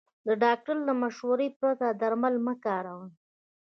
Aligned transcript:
د 0.27 0.29
ډاکټر 0.43 0.77
له 0.87 0.93
مشورې 1.03 1.47
پرته 1.59 1.87
درمل 2.01 2.35
مه 2.45 2.53
کاروئ. 2.65 3.09